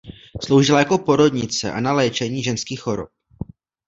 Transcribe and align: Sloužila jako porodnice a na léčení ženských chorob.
Sloužila 0.45 0.79
jako 0.79 0.97
porodnice 0.97 1.71
a 1.71 1.79
na 1.79 1.93
léčení 1.93 2.43
ženských 2.43 2.79
chorob. 2.81 3.09